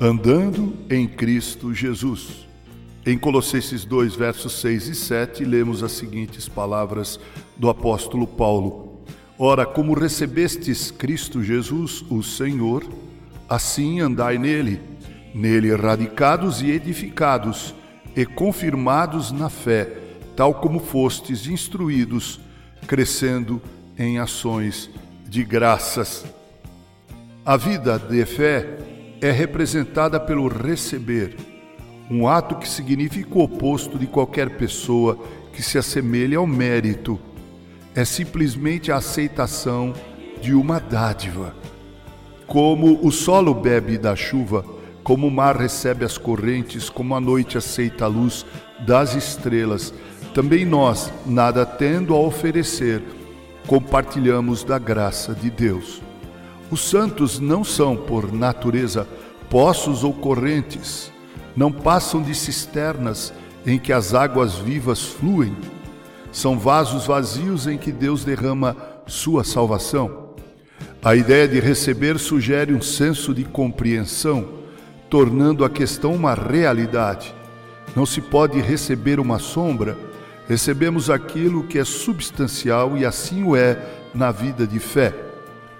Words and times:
andando 0.00 0.74
em 0.88 1.06
Cristo 1.06 1.74
Jesus. 1.74 2.48
Em 3.04 3.18
Colossenses 3.18 3.84
2, 3.84 4.14
versos 4.14 4.58
6 4.60 4.88
e 4.88 4.94
7, 4.94 5.44
lemos 5.44 5.82
as 5.82 5.92
seguintes 5.92 6.48
palavras 6.48 7.20
do 7.56 7.68
apóstolo 7.68 8.26
Paulo: 8.26 9.02
Ora, 9.38 9.66
como 9.66 9.92
recebestes 9.92 10.90
Cristo 10.90 11.42
Jesus, 11.42 12.02
o 12.08 12.22
Senhor, 12.22 12.82
assim 13.46 14.00
andai 14.00 14.38
nele, 14.38 14.80
nele 15.34 15.74
radicados 15.74 16.62
e 16.62 16.70
edificados 16.70 17.74
e 18.16 18.24
confirmados 18.24 19.30
na 19.30 19.50
fé, 19.50 19.98
tal 20.34 20.54
como 20.54 20.80
fostes 20.80 21.46
instruídos, 21.46 22.40
crescendo 22.86 23.60
em 23.98 24.18
ações 24.18 24.88
de 25.28 25.44
graças. 25.44 26.24
A 27.44 27.56
vida 27.56 27.98
de 27.98 28.24
fé 28.24 28.99
é 29.20 29.30
representada 29.30 30.18
pelo 30.18 30.48
receber, 30.48 31.36
um 32.10 32.26
ato 32.26 32.56
que 32.56 32.68
significa 32.68 33.38
o 33.38 33.42
oposto 33.42 33.98
de 33.98 34.06
qualquer 34.06 34.50
pessoa 34.50 35.18
que 35.52 35.62
se 35.62 35.78
assemelhe 35.78 36.34
ao 36.34 36.46
mérito. 36.46 37.20
É 37.94 38.04
simplesmente 38.04 38.90
a 38.90 38.96
aceitação 38.96 39.92
de 40.40 40.54
uma 40.54 40.80
dádiva. 40.80 41.54
Como 42.46 43.06
o 43.06 43.12
solo 43.12 43.54
bebe 43.54 43.98
da 43.98 44.16
chuva, 44.16 44.64
como 45.04 45.26
o 45.26 45.30
mar 45.30 45.56
recebe 45.56 46.04
as 46.04 46.18
correntes, 46.18 46.88
como 46.88 47.14
a 47.14 47.20
noite 47.20 47.58
aceita 47.58 48.06
a 48.06 48.08
luz 48.08 48.44
das 48.86 49.14
estrelas, 49.14 49.92
também 50.34 50.64
nós, 50.64 51.12
nada 51.26 51.66
tendo 51.66 52.14
a 52.14 52.18
oferecer, 52.18 53.02
compartilhamos 53.66 54.64
da 54.64 54.78
graça 54.78 55.34
de 55.34 55.50
Deus. 55.50 56.02
Os 56.70 56.88
santos 56.88 57.40
não 57.40 57.64
são, 57.64 57.96
por 57.96 58.32
natureza, 58.32 59.06
poços 59.48 60.04
ou 60.04 60.12
correntes, 60.14 61.10
não 61.56 61.72
passam 61.72 62.22
de 62.22 62.32
cisternas 62.34 63.32
em 63.66 63.78
que 63.78 63.92
as 63.92 64.14
águas 64.14 64.54
vivas 64.54 65.02
fluem. 65.02 65.56
São 66.30 66.56
vasos 66.56 67.06
vazios 67.06 67.66
em 67.66 67.76
que 67.76 67.90
Deus 67.90 68.24
derrama 68.24 68.76
sua 69.04 69.42
salvação. 69.42 70.30
A 71.02 71.16
ideia 71.16 71.48
de 71.48 71.58
receber 71.58 72.18
sugere 72.18 72.72
um 72.72 72.80
senso 72.80 73.34
de 73.34 73.42
compreensão, 73.42 74.48
tornando 75.08 75.64
a 75.64 75.70
questão 75.70 76.14
uma 76.14 76.34
realidade. 76.34 77.34
Não 77.96 78.06
se 78.06 78.20
pode 78.20 78.60
receber 78.60 79.18
uma 79.18 79.40
sombra, 79.40 79.98
recebemos 80.48 81.10
aquilo 81.10 81.64
que 81.64 81.80
é 81.80 81.84
substancial 81.84 82.96
e 82.96 83.04
assim 83.04 83.42
o 83.42 83.56
é 83.56 83.76
na 84.14 84.30
vida 84.30 84.64
de 84.66 84.78
fé. 84.78 85.29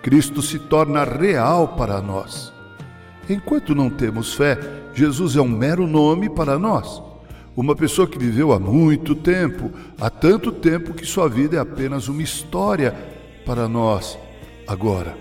Cristo 0.03 0.41
se 0.41 0.59
torna 0.59 1.05
real 1.05 1.69
para 1.69 2.01
nós. 2.01 2.53
Enquanto 3.29 3.75
não 3.75 3.91
temos 3.91 4.34
fé, 4.34 4.59
Jesus 4.95 5.37
é 5.37 5.41
um 5.41 5.48
mero 5.48 5.87
nome 5.87 6.29
para 6.29 6.59
nós. 6.59 7.03
Uma 7.57 7.77
pessoa 7.77 8.09
que 8.09 8.19
viveu 8.19 8.53
há 8.53 8.59
muito 8.59 9.15
tempo, 9.15 9.70
há 10.01 10.09
tanto 10.09 10.51
tempo 10.51 10.95
que 10.95 11.05
sua 11.05 11.29
vida 11.29 11.57
é 11.57 11.61
apenas 11.61 12.09
uma 12.09 12.23
história 12.23 12.92
para 13.45 13.69
nós 13.69 14.19
agora. 14.67 15.17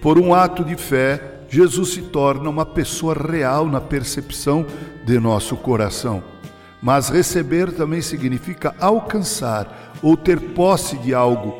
Por 0.00 0.18
um 0.18 0.34
ato 0.34 0.64
de 0.64 0.74
fé, 0.76 1.42
Jesus 1.48 1.90
se 1.90 2.02
torna 2.02 2.48
uma 2.50 2.66
pessoa 2.66 3.14
real 3.14 3.66
na 3.66 3.80
percepção 3.80 4.66
de 5.04 5.20
nosso 5.20 5.56
coração. 5.56 6.24
Mas 6.82 7.08
receber 7.08 7.70
também 7.70 8.02
significa 8.02 8.74
alcançar 8.80 9.92
ou 10.02 10.16
ter 10.16 10.40
posse 10.40 10.98
de 10.98 11.14
algo. 11.14 11.54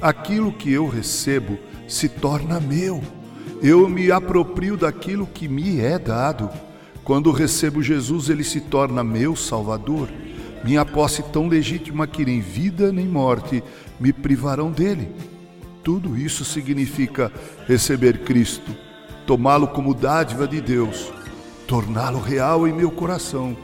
Aquilo 0.00 0.52
que 0.52 0.70
eu 0.70 0.86
recebo 0.86 1.58
se 1.88 2.08
torna 2.08 2.60
meu. 2.60 3.02
Eu 3.62 3.88
me 3.88 4.12
aproprio 4.12 4.76
daquilo 4.76 5.26
que 5.26 5.48
me 5.48 5.80
é 5.80 5.98
dado. 5.98 6.48
Quando 7.02 7.32
recebo 7.32 7.82
Jesus, 7.82 8.28
ele 8.28 8.44
se 8.44 8.60
torna 8.60 9.02
meu 9.02 9.34
Salvador. 9.34 10.08
Minha 10.62 10.84
posse 10.84 11.22
tão 11.22 11.48
legítima 11.48 12.06
que 12.06 12.24
nem 12.24 12.40
vida 12.40 12.92
nem 12.92 13.06
morte 13.06 13.64
me 13.98 14.12
privarão 14.12 14.70
dele. 14.70 15.08
Tudo 15.82 16.16
isso 16.16 16.44
significa 16.44 17.32
receber 17.66 18.18
Cristo, 18.18 18.76
tomá-lo 19.26 19.68
como 19.68 19.94
dádiva 19.94 20.46
de 20.46 20.60
Deus, 20.60 21.10
torná-lo 21.66 22.20
real 22.20 22.68
em 22.68 22.72
meu 22.72 22.90
coração 22.90 23.56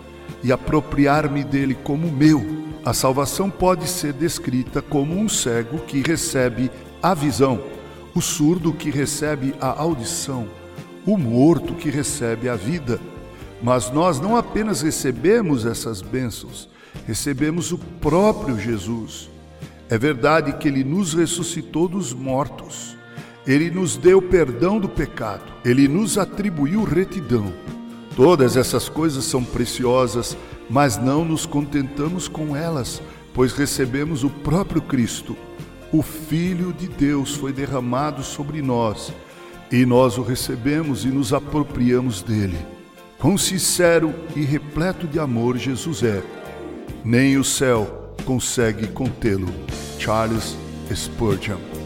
e 0.42 0.50
apropriar-me 0.50 1.44
dele 1.44 1.74
como 1.74 2.10
meu. 2.10 2.64
A 2.84 2.94
salvação 2.94 3.50
pode 3.50 3.86
ser 3.88 4.12
descrita 4.12 4.80
como 4.80 5.14
um 5.14 5.28
cego 5.28 5.78
que 5.80 6.00
recebe 6.00 6.70
a 7.02 7.12
visão 7.12 7.73
o 8.14 8.20
surdo 8.20 8.72
que 8.72 8.90
recebe 8.90 9.54
a 9.60 9.80
audição, 9.80 10.48
o 11.04 11.18
morto 11.18 11.74
que 11.74 11.90
recebe 11.90 12.48
a 12.48 12.54
vida. 12.54 13.00
Mas 13.62 13.90
nós 13.90 14.20
não 14.20 14.36
apenas 14.36 14.82
recebemos 14.82 15.66
essas 15.66 16.00
bênçãos, 16.00 16.68
recebemos 17.06 17.72
o 17.72 17.78
próprio 17.78 18.58
Jesus. 18.58 19.28
É 19.90 19.98
verdade 19.98 20.52
que 20.58 20.68
ele 20.68 20.84
nos 20.84 21.12
ressuscitou 21.12 21.88
dos 21.88 22.12
mortos. 22.12 22.96
Ele 23.46 23.70
nos 23.70 23.96
deu 23.96 24.22
perdão 24.22 24.78
do 24.78 24.88
pecado. 24.88 25.52
Ele 25.64 25.88
nos 25.88 26.16
atribuiu 26.16 26.84
retidão. 26.84 27.52
Todas 28.16 28.56
essas 28.56 28.88
coisas 28.88 29.24
são 29.24 29.44
preciosas, 29.44 30.36
mas 30.70 30.96
não 30.96 31.24
nos 31.24 31.44
contentamos 31.44 32.28
com 32.28 32.56
elas, 32.56 33.02
pois 33.34 33.52
recebemos 33.52 34.24
o 34.24 34.30
próprio 34.30 34.80
Cristo 34.80 35.36
o 35.94 36.02
Filho 36.02 36.72
de 36.72 36.88
Deus 36.88 37.36
foi 37.36 37.52
derramado 37.52 38.24
sobre 38.24 38.60
nós 38.60 39.12
e 39.70 39.86
nós 39.86 40.18
o 40.18 40.22
recebemos 40.22 41.04
e 41.04 41.08
nos 41.08 41.32
apropriamos 41.32 42.20
dele. 42.20 42.58
Quão 43.16 43.38
sincero 43.38 44.12
e 44.34 44.40
repleto 44.40 45.06
de 45.06 45.20
amor 45.20 45.56
Jesus 45.56 46.02
é, 46.02 46.20
nem 47.04 47.38
o 47.38 47.44
céu 47.44 48.12
consegue 48.24 48.88
contê-lo. 48.88 49.46
Charles 49.96 50.56
Spurgeon 50.92 51.83